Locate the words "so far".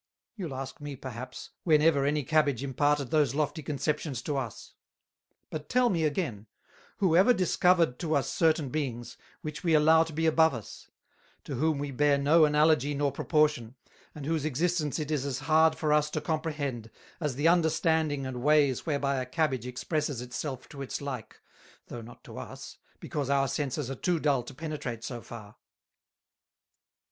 25.03-25.57